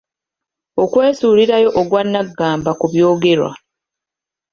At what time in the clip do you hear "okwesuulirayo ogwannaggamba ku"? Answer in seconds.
0.83-2.85